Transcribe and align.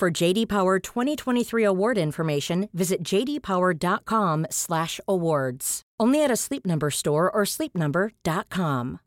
For 0.00 0.10
JD 0.10 0.48
Power 0.48 0.80
2023 0.80 1.62
award 1.62 1.98
information, 1.98 2.70
visit 2.72 3.04
jdpower.com/awards. 3.04 5.82
Only 6.00 6.24
at 6.24 6.30
a 6.30 6.36
Sleep 6.36 6.64
Number 6.64 6.88
store 6.88 7.30
or 7.30 7.44
sleepnumber.com. 7.44 9.00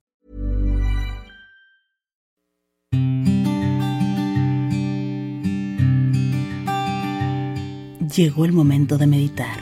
Llegó 8.16 8.46
el 8.46 8.52
momento 8.52 9.00
de 9.00 9.08
meditar. 9.08 9.58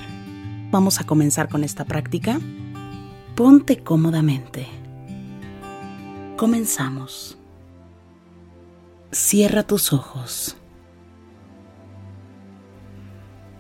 Vamos 0.70 1.00
a 1.00 1.06
comenzar 1.06 1.48
con 1.48 1.64
esta 1.64 1.86
práctica. 1.86 2.42
Ponte 3.38 3.82
cómodamente. 3.82 4.68
Comenzamos. 6.36 7.38
Cierra 9.14 9.64
tus 9.64 9.94
ojos. 9.94 10.58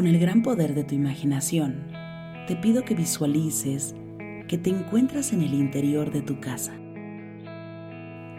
Con 0.00 0.06
el 0.06 0.18
gran 0.18 0.42
poder 0.42 0.74
de 0.74 0.82
tu 0.82 0.94
imaginación, 0.94 1.88
te 2.46 2.56
pido 2.56 2.86
que 2.86 2.94
visualices 2.94 3.94
que 4.48 4.56
te 4.56 4.70
encuentras 4.70 5.34
en 5.34 5.42
el 5.42 5.52
interior 5.52 6.10
de 6.10 6.22
tu 6.22 6.40
casa. 6.40 6.72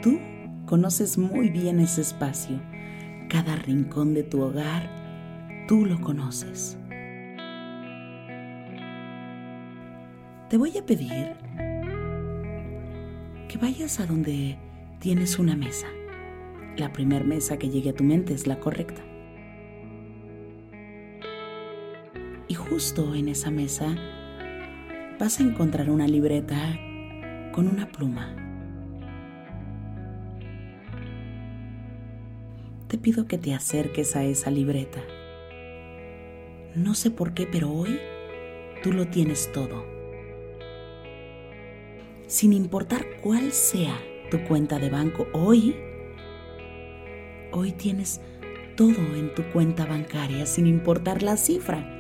Tú 0.02 0.20
conoces 0.66 1.20
muy 1.20 1.52
bien 1.52 1.80
ese 1.80 2.02
espacio, 2.02 2.60
cada 3.30 3.58
rincón 3.58 4.16
de 4.16 4.24
tu 4.24 4.42
hogar, 4.42 4.90
tú 5.68 5.86
lo 5.86 6.02
conoces. 6.02 6.80
Te 10.50 10.58
voy 10.58 10.76
a 10.80 10.84
pedir 10.84 11.36
que 13.48 13.60
vayas 13.60 14.00
a 14.00 14.08
donde 14.08 14.58
tienes 14.98 15.38
una 15.38 15.56
mesa. 15.56 15.86
La 16.76 16.92
primera 16.92 17.24
mesa 17.24 17.58
que 17.58 17.70
llegue 17.70 17.92
a 17.92 17.96
tu 17.96 18.04
mente 18.04 18.34
es 18.34 18.48
la 18.48 18.60
correcta. 18.60 19.04
Justo 22.72 23.16
en 23.16 23.28
esa 23.28 23.52
mesa 23.52 23.98
vas 25.20 25.42
a 25.42 25.44
encontrar 25.44 25.90
una 25.90 26.08
libreta 26.08 26.80
con 27.52 27.68
una 27.68 27.92
pluma. 27.92 28.34
Te 32.88 32.98
pido 32.98 33.28
que 33.28 33.38
te 33.38 33.54
acerques 33.54 34.16
a 34.16 34.24
esa 34.24 34.52
libreta. 34.52 35.02
No 36.74 36.94
sé 36.94 37.12
por 37.12 37.34
qué, 37.34 37.46
pero 37.46 37.70
hoy 37.70 38.00
tú 38.82 38.94
lo 38.94 39.06
tienes 39.08 39.52
todo. 39.52 39.86
Sin 42.28 42.54
importar 42.54 43.06
cuál 43.22 43.52
sea 43.52 44.00
tu 44.30 44.42
cuenta 44.46 44.80
de 44.80 44.90
banco, 44.90 45.28
hoy, 45.34 45.76
hoy 47.52 47.74
tienes 47.74 48.22
todo 48.78 49.14
en 49.14 49.36
tu 49.36 49.44
cuenta 49.52 49.86
bancaria, 49.86 50.46
sin 50.46 50.68
importar 50.68 51.22
la 51.22 51.36
cifra 51.36 51.98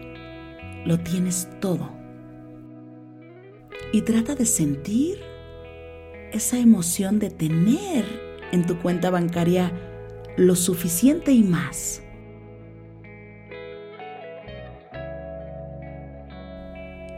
lo 0.86 1.00
tienes 1.00 1.48
todo. 1.60 1.90
Y 3.94 4.02
trata 4.02 4.36
de 4.36 4.46
sentir 4.46 5.20
esa 6.32 6.58
emoción 6.58 7.20
de 7.20 7.30
tener 7.30 8.06
en 8.52 8.66
tu 8.66 8.80
cuenta 8.80 9.10
bancaria 9.10 9.72
lo 10.38 10.56
suficiente 10.56 11.32
y 11.32 11.44
más. 11.44 12.02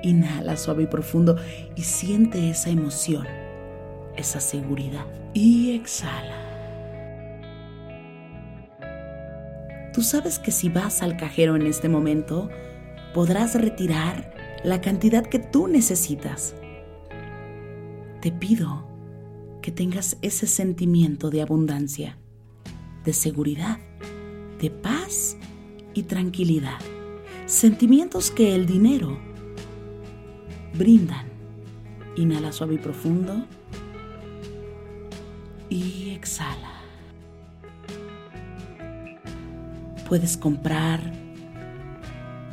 Inhala 0.02 0.58
suave 0.58 0.84
y 0.84 0.88
profundo 0.88 1.38
y 1.76 1.84
siente 1.84 2.50
esa 2.50 2.70
emoción, 2.70 3.26
esa 4.18 4.40
seguridad. 4.42 5.06
Y 5.34 5.76
exhala. 5.76 6.44
Tú 9.94 10.02
sabes 10.02 10.40
que 10.40 10.52
si 10.52 10.70
vas 10.70 11.04
al 11.04 11.18
cajero 11.18 11.56
en 11.56 11.68
este 11.68 11.88
momento, 11.88 12.50
podrás 13.14 13.56
retirar 13.56 14.34
la 14.64 14.82
cantidad 14.82 15.26
que 15.26 15.40
tú 15.40 15.68
necesitas. 15.68 16.56
Te 18.22 18.32
pido 18.32 18.88
que 19.62 19.72
tengas 19.72 20.18
ese 20.22 20.48
sentimiento 20.48 21.30
de 21.30 21.42
abundancia, 21.42 22.18
de 23.04 23.14
seguridad, 23.14 23.80
de 24.60 24.70
paz 24.70 25.38
y 25.94 26.04
tranquilidad. 26.04 26.80
Sentimientos 27.46 28.32
que 28.32 28.56
el 28.56 28.66
dinero 28.66 29.20
brindan. 30.74 31.28
Inhala 32.16 32.52
suave 32.52 32.76
y 32.76 32.78
profundo 32.78 33.46
y 35.70 36.12
exhala. 36.12 36.82
Puedes 40.08 40.38
comprar 40.38 41.23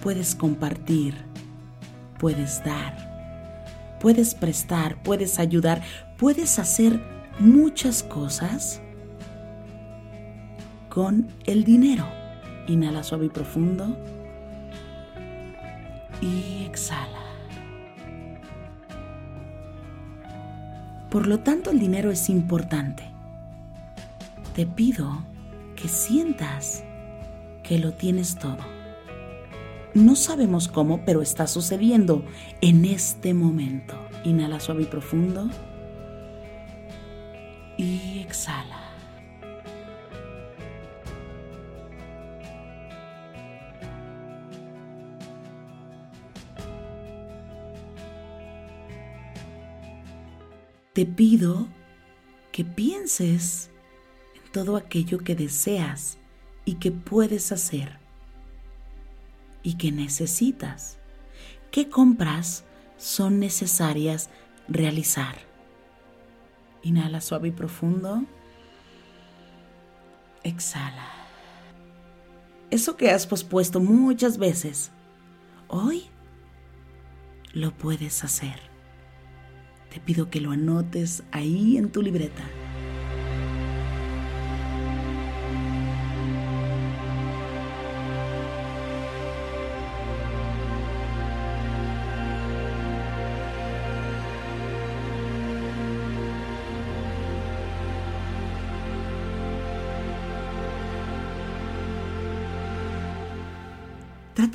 puedes 0.03 0.35
compartir, 0.35 1.15
puedes 2.19 2.63
dar, 2.65 3.99
puedes 4.01 4.35
prestar, 4.35 5.03
puedes 5.03 5.39
ayudar, 5.39 5.83
puedes 6.19 6.59
hacer 6.59 7.01
muchas 7.39 8.03
cosas 8.03 8.81
con 10.89 11.29
el 11.47 11.65
dinero. 11.65 12.07
Inhala 12.67 13.03
suave 13.03 13.27
y 13.27 13.29
profundo 13.31 13.97
y 16.21 16.65
exhala. 16.65 17.19
Por 21.11 21.27
lo 21.27 21.41
tanto, 21.41 21.71
el 21.71 21.81
dinero 21.81 22.11
es 22.13 22.29
importante. 22.29 23.03
Te 24.55 24.67
pido 24.67 25.25
que 25.75 25.89
sientas 25.89 26.85
que 27.65 27.79
lo 27.79 27.93
tienes 27.95 28.37
todo. 28.37 28.80
No 29.95 30.15
sabemos 30.15 30.69
cómo, 30.69 31.05
pero 31.05 31.21
está 31.21 31.49
sucediendo 31.49 32.25
en 32.61 32.85
este 32.85 33.35
momento. 33.35 33.95
Inhala 34.25 34.61
suave 34.61 34.85
y 34.85 34.87
profundo. 34.87 35.51
Y 37.77 38.21
exhala. 38.21 38.79
Te 50.93 51.07
pido 51.07 51.67
que 52.53 52.65
pienses 52.65 53.71
en 54.35 54.53
todo 54.53 54.77
aquello 54.77 55.19
que 55.19 55.35
deseas 55.35 56.19
y 56.65 56.75
que 56.75 56.93
puedes 56.93 57.53
hacer 57.53 58.00
y 59.63 59.75
que 59.75 59.93
necesitas. 59.93 60.99
¿Qué 61.71 61.89
compras 61.89 62.65
son 62.97 63.39
necesarias 63.39 64.31
realizar? 64.69 65.37
Inhala 66.83 67.21
suave 67.21 67.49
y 67.49 67.53
profundo. 67.53 68.25
Exhala. 70.43 71.09
Eso 72.71 72.97
que 72.97 73.11
has 73.11 73.27
pospuesto 73.27 73.81
muchas 73.81 74.39
veces, 74.39 74.93
hoy 75.69 76.05
lo 77.53 77.73
puedes 77.73 78.23
hacer. 78.25 78.61
Te 79.93 79.99
pido 79.99 80.31
que 80.31 80.41
lo 80.41 80.53
anotes 80.53 81.25
ahí 81.33 81.77
en 81.77 81.91
tu 81.91 82.01
libreta. 82.01 82.45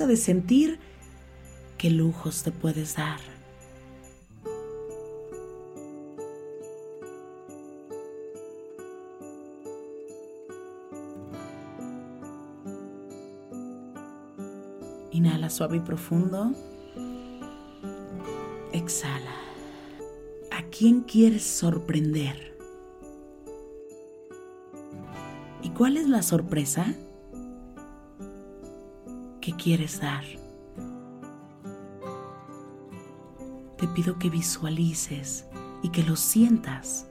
De 0.06 0.18
sentir 0.18 0.78
qué 1.80 1.90
lujos 1.90 2.44
te 2.44 2.52
puedes 2.52 2.96
dar. 2.96 3.20
Inhala 15.10 15.50
suave 15.50 15.78
y 15.78 15.80
profundo. 15.80 16.54
Exhala. 18.74 19.32
¿A 20.52 20.62
quién 20.70 21.02
quieres 21.02 21.44
sorprender? 21.44 22.56
¿Y 25.64 25.70
cuál 25.72 25.98
es 25.98 26.08
la 26.08 26.22
sorpresa? 26.22 26.96
Que 29.46 29.54
quieres 29.54 30.02
dar. 30.02 30.24
Te 33.78 33.88
pido 33.90 34.18
que 34.18 34.32
visualices 34.32 35.46
y 35.84 35.90
que 35.90 36.02
lo 36.02 36.16
sientas. 36.16 37.06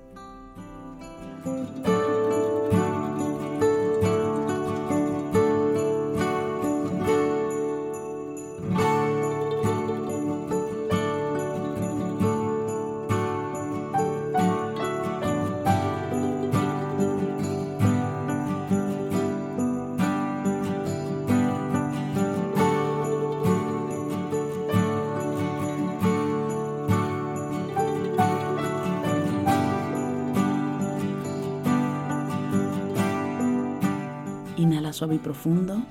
Suave 34.95 35.17
y 35.17 35.19
profundo. 35.19 35.83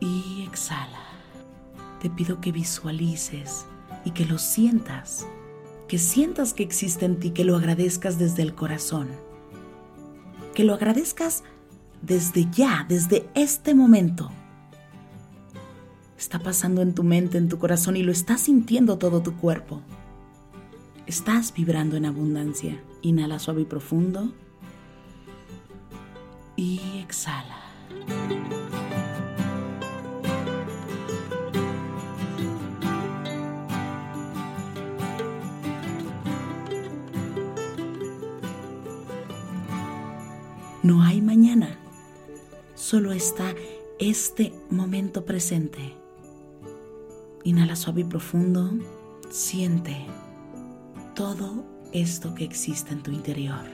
Y 0.00 0.46
exhala. 0.48 1.00
Te 2.00 2.10
pido 2.10 2.40
que 2.40 2.52
visualices 2.52 3.66
y 4.04 4.10
que 4.10 4.26
lo 4.26 4.38
sientas. 4.38 5.26
Que 5.88 5.98
sientas 5.98 6.52
que 6.52 6.62
existe 6.62 7.06
en 7.06 7.18
ti, 7.18 7.30
que 7.30 7.44
lo 7.44 7.56
agradezcas 7.56 8.18
desde 8.18 8.42
el 8.42 8.54
corazón. 8.54 9.08
Que 10.54 10.64
lo 10.64 10.74
agradezcas 10.74 11.42
desde 12.02 12.48
ya, 12.50 12.86
desde 12.88 13.28
este 13.34 13.74
momento. 13.74 14.30
Está 16.18 16.38
pasando 16.38 16.82
en 16.82 16.94
tu 16.94 17.02
mente, 17.02 17.38
en 17.38 17.48
tu 17.48 17.58
corazón 17.58 17.96
y 17.96 18.02
lo 18.02 18.12
estás 18.12 18.42
sintiendo 18.42 18.98
todo 18.98 19.20
tu 19.20 19.36
cuerpo. 19.36 19.80
Estás 21.06 21.52
vibrando 21.52 21.96
en 21.96 22.06
abundancia. 22.06 22.82
Inhala 23.02 23.38
suave 23.38 23.62
y 23.62 23.66
profundo 23.66 24.32
y 26.56 26.80
exhala. 27.02 27.60
No 40.82 41.02
hay 41.02 41.22
mañana, 41.22 41.78
solo 42.74 43.12
está 43.12 43.54
este 43.98 44.52
momento 44.70 45.24
presente. 45.24 45.94
Inhala 47.42 47.74
suave 47.74 48.02
y 48.02 48.04
profundo, 48.04 48.70
siente 49.30 50.06
todo 51.14 51.64
esto 51.92 52.34
que 52.34 52.44
existe 52.44 52.92
en 52.92 53.02
tu 53.02 53.12
interior. 53.12 53.64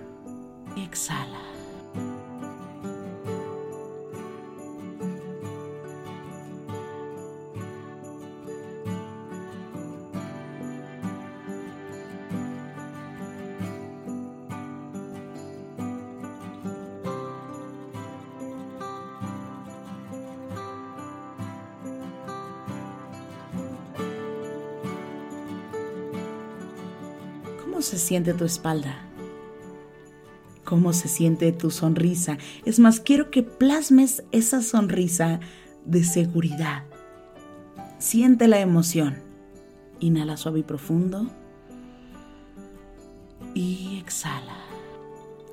Exhala. 0.77 1.50
¿Cómo 27.71 27.83
se 27.83 27.99
siente 27.99 28.35
tu 28.35 28.45
espalda? 28.45 28.99
¿Cómo 30.65 30.93
se 30.93 31.07
siente 31.07 31.53
tu 31.53 31.71
sonrisa? 31.71 32.37
Es 32.65 32.81
más, 32.81 32.99
quiero 32.99 33.31
que 33.31 33.45
plasmes 33.45 34.25
esa 34.33 34.61
sonrisa 34.61 35.39
de 35.85 36.03
seguridad. 36.03 36.83
Siente 37.99 38.49
la 38.49 38.59
emoción. 38.59 39.19
Inhala 40.01 40.37
suave 40.37 40.59
y 40.59 40.63
profundo. 40.65 41.31
Y 43.55 44.01
exhala. 44.01 44.59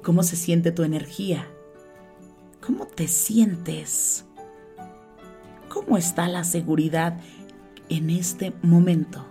¿Cómo 0.02 0.24
se 0.24 0.36
siente 0.36 0.72
tu 0.72 0.82
energía? 0.82 1.48
¿Cómo 2.66 2.88
te 2.88 3.08
sientes? 3.08 4.26
¿Cómo 5.70 5.98
está 5.98 6.28
la 6.28 6.44
seguridad 6.44 7.20
en 7.90 8.10
este 8.10 8.54
momento? 8.64 9.24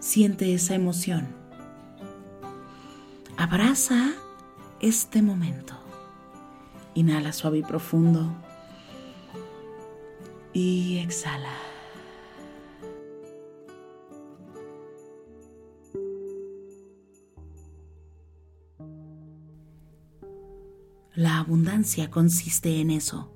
Siente 0.00 0.54
esa 0.54 0.74
emoción. 0.74 1.41
Abraza 3.42 4.12
este 4.78 5.20
momento. 5.20 5.74
Inhala 6.94 7.32
suave 7.32 7.58
y 7.58 7.62
profundo. 7.64 8.32
Y 10.52 10.98
exhala. 10.98 11.50
La 21.16 21.38
abundancia 21.38 22.12
consiste 22.12 22.80
en 22.80 22.92
eso, 22.92 23.32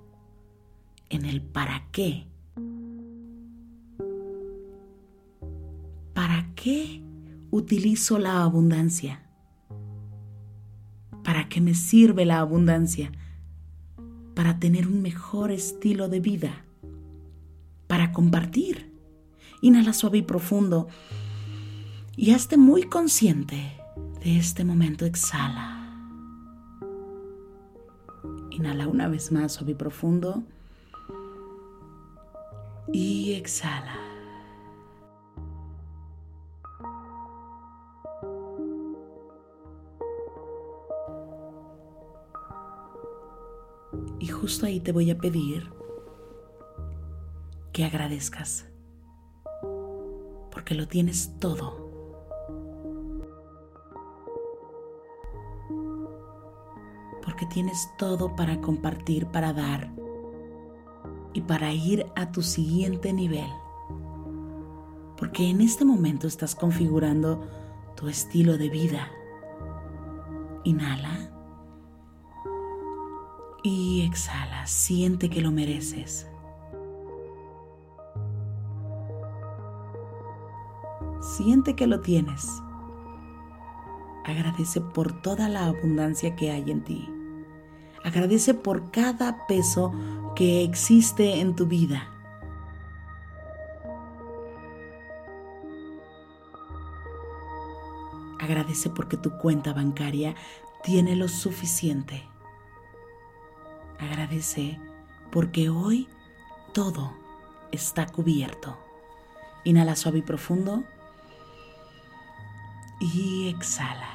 en 1.08 1.24
el 1.24 1.42
para 1.42 1.88
qué. 1.90 2.28
¿Para 6.14 6.54
qué 6.54 7.02
utilizo 7.50 8.20
la 8.20 8.44
abundancia? 8.44 9.25
¿Para 11.46 11.54
qué 11.54 11.60
me 11.60 11.74
sirve 11.74 12.24
la 12.24 12.40
abundancia? 12.40 13.12
Para 14.34 14.58
tener 14.58 14.88
un 14.88 15.00
mejor 15.00 15.52
estilo 15.52 16.08
de 16.08 16.18
vida, 16.18 16.64
para 17.86 18.10
compartir. 18.10 18.92
Inhala 19.62 19.92
suave 19.92 20.18
y 20.18 20.22
profundo 20.22 20.88
y 22.16 22.32
hazte 22.32 22.56
muy 22.56 22.82
consciente 22.82 23.76
de 24.24 24.38
este 24.38 24.64
momento. 24.64 25.06
Exhala. 25.06 25.88
Inhala 28.50 28.88
una 28.88 29.06
vez 29.06 29.30
más 29.30 29.52
suave 29.52 29.70
y 29.70 29.76
profundo 29.76 30.42
y 32.92 33.34
exhala. 33.34 34.05
Y 44.26 44.28
justo 44.28 44.66
ahí 44.66 44.80
te 44.80 44.90
voy 44.90 45.08
a 45.12 45.18
pedir 45.18 45.70
que 47.72 47.84
agradezcas, 47.84 48.66
porque 50.50 50.74
lo 50.74 50.88
tienes 50.88 51.38
todo. 51.38 51.88
Porque 57.24 57.46
tienes 57.46 57.88
todo 57.98 58.34
para 58.34 58.60
compartir, 58.60 59.26
para 59.26 59.52
dar 59.52 59.92
y 61.32 61.42
para 61.42 61.72
ir 61.72 62.04
a 62.16 62.32
tu 62.32 62.42
siguiente 62.42 63.12
nivel. 63.12 63.48
Porque 65.16 65.48
en 65.48 65.60
este 65.60 65.84
momento 65.84 66.26
estás 66.26 66.56
configurando 66.56 67.46
tu 67.94 68.08
estilo 68.08 68.58
de 68.58 68.70
vida. 68.70 69.08
Inhala. 70.64 71.35
Y 73.68 74.02
exhala. 74.02 74.64
Siente 74.64 75.28
que 75.28 75.40
lo 75.40 75.50
mereces. 75.50 76.28
Siente 81.20 81.74
que 81.74 81.88
lo 81.88 82.00
tienes. 82.00 82.46
Agradece 84.24 84.80
por 84.80 85.20
toda 85.20 85.48
la 85.48 85.66
abundancia 85.66 86.36
que 86.36 86.52
hay 86.52 86.70
en 86.70 86.84
ti. 86.84 87.08
Agradece 88.04 88.54
por 88.54 88.92
cada 88.92 89.48
peso 89.48 89.92
que 90.36 90.62
existe 90.62 91.40
en 91.40 91.56
tu 91.56 91.66
vida. 91.66 92.08
Agradece 98.38 98.90
porque 98.90 99.16
tu 99.16 99.36
cuenta 99.38 99.72
bancaria 99.72 100.36
tiene 100.84 101.16
lo 101.16 101.26
suficiente. 101.26 102.28
Agradece 103.98 104.78
porque 105.30 105.68
hoy 105.68 106.08
todo 106.72 107.12
está 107.72 108.06
cubierto. 108.06 108.78
Inhala 109.64 109.96
suave 109.96 110.18
y 110.18 110.22
profundo 110.22 110.84
y 113.00 113.48
exhala. 113.48 114.10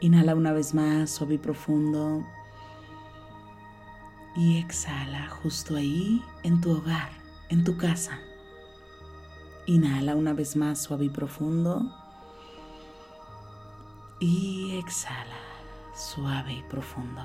Inhala 0.00 0.34
una 0.34 0.52
vez 0.52 0.74
más, 0.74 1.10
suave 1.10 1.34
y 1.34 1.38
profundo. 1.38 2.22
Y 4.36 4.58
exhala 4.58 5.28
justo 5.30 5.76
ahí 5.76 6.22
en 6.42 6.60
tu 6.60 6.72
hogar, 6.72 7.10
en 7.48 7.64
tu 7.64 7.76
casa. 7.76 8.20
Inhala 9.66 10.14
una 10.14 10.34
vez 10.34 10.56
más, 10.56 10.82
suave 10.82 11.06
y 11.06 11.10
profundo. 11.10 11.90
Y 14.20 14.76
exhala, 14.76 15.38
suave 15.94 16.52
y 16.52 16.62
profundo. 16.64 17.22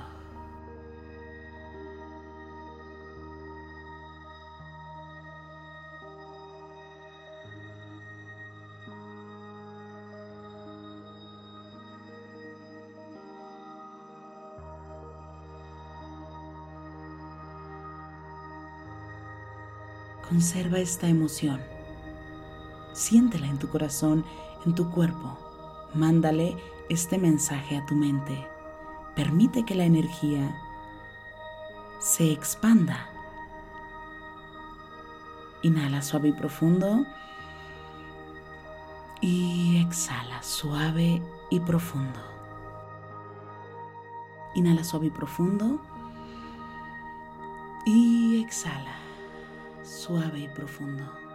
Conserva 20.30 20.78
esta 20.78 21.08
emoción. 21.08 21.79
Siéntela 23.00 23.48
en 23.48 23.58
tu 23.58 23.70
corazón, 23.70 24.26
en 24.66 24.76
tu 24.76 24.92
cuerpo. 24.92 25.38
Mándale 25.94 26.58
este 26.90 27.18
mensaje 27.18 27.78
a 27.78 27.86
tu 27.86 27.96
mente. 27.96 28.46
Permite 29.16 29.64
que 29.64 29.74
la 29.74 29.86
energía 29.86 30.54
se 32.00 32.34
expanda. 32.34 33.08
Inhala 35.62 36.02
suave 36.02 36.28
y 36.28 36.32
profundo. 36.34 37.06
Y 39.22 39.82
exhala 39.82 40.44
suave 40.44 41.22
y 41.50 41.62
profundo. 41.62 42.20
Inhala 44.56 44.84
suave 44.84 45.06
y 45.06 45.12
profundo. 45.12 45.80
Y 47.86 48.44
exhala 48.44 48.98
suave 49.84 50.40
y 50.40 50.50
profundo. 50.50 51.29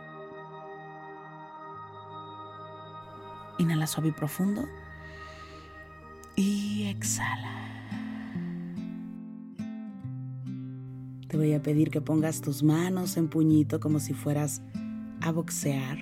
Inhala 3.59 3.87
suave 3.87 4.09
y 4.09 4.13
profundo. 4.13 4.69
Y 6.37 6.85
exhala. 6.85 7.53
Te 11.29 11.37
voy 11.37 11.53
a 11.55 11.63
pedir 11.63 11.91
que 11.91 12.01
pongas 12.01 12.41
tus 12.41 12.63
manos 12.63 13.17
en 13.17 13.29
puñito 13.29 13.81
como 13.81 13.99
si 14.01 14.15
fueras 14.15 14.63
a 15.21 15.33
boxear. 15.33 15.99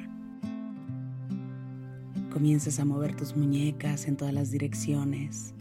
Comiences 2.32 2.80
a 2.80 2.84
mover 2.84 3.14
tus 3.14 3.36
muñecas 3.36 4.06
en 4.06 4.16
todas 4.16 4.34
las 4.34 4.50
direcciones. 4.50 5.54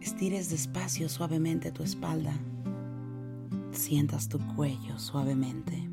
Estires 0.00 0.50
despacio 0.50 1.08
suavemente 1.08 1.72
tu 1.72 1.82
espalda 1.82 2.32
sientas 3.72 4.28
tu 4.28 4.38
cuello 4.54 4.98
suavemente 4.98 5.88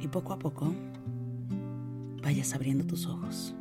y 0.00 0.08
poco 0.08 0.32
a 0.32 0.38
poco 0.38 0.74
vayas 2.28 2.52
abriendo 2.52 2.84
tus 2.84 3.06
ojos. 3.06 3.54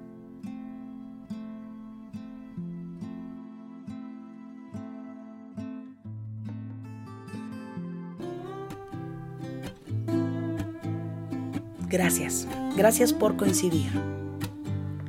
Gracias, 11.87 12.45
gracias 12.75 13.13
por 13.13 13.37
coincidir. 13.37 13.89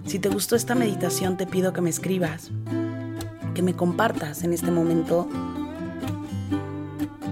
Si 0.06 0.20
te 0.20 0.28
gustó 0.28 0.54
esta 0.54 0.76
meditación 0.76 1.36
te 1.36 1.44
pido 1.44 1.72
que 1.72 1.80
me 1.80 1.90
escribas, 1.90 2.52
que 3.54 3.62
me 3.62 3.74
compartas 3.74 4.44
en 4.44 4.52
este 4.52 4.70
momento 4.70 5.28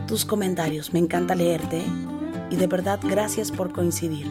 tus 0.08 0.24
comentarios. 0.24 0.92
Me 0.92 0.98
encanta 0.98 1.36
leerte 1.36 1.84
y 2.50 2.56
de 2.56 2.66
verdad 2.66 2.98
gracias 3.00 3.52
por 3.52 3.72
coincidir. 3.72 4.26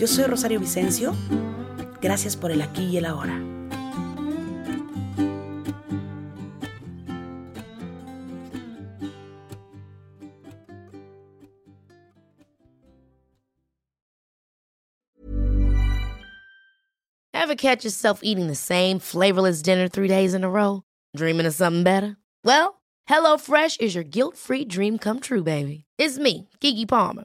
Yo 0.00 0.06
soy 0.06 0.24
Rosario 0.24 0.58
Vicencio. 0.58 1.14
Gracias 2.00 2.34
por 2.34 2.50
el 2.50 2.62
aquí 2.62 2.84
y 2.84 2.96
el 2.96 3.04
ahora. 3.04 3.38
Ever 17.34 17.54
catch 17.54 17.84
yourself 17.84 18.20
eating 18.22 18.46
the 18.46 18.54
same 18.54 19.00
flavorless 19.00 19.60
dinner 19.60 19.86
three 19.86 20.08
days 20.08 20.32
in 20.32 20.44
a 20.44 20.48
row? 20.48 20.82
Dreaming 21.14 21.44
of 21.44 21.52
something 21.52 21.82
better? 21.82 22.16
Well, 22.42 22.80
HelloFresh 23.06 23.78
is 23.82 23.94
your 23.94 24.04
guilt 24.04 24.38
free 24.38 24.64
dream 24.64 24.96
come 24.96 25.20
true, 25.20 25.42
baby. 25.42 25.84
It's 25.98 26.16
me, 26.16 26.48
Gigi 26.60 26.86
Palmer. 26.86 27.24